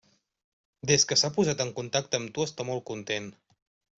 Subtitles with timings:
[0.91, 3.31] Des que s'ha posat en contacte amb tu està molt content.